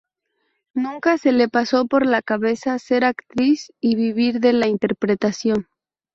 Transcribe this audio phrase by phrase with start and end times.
[0.73, 5.67] Nunca se le pasó por la cabeza ser actriz y vivir de la interpretación.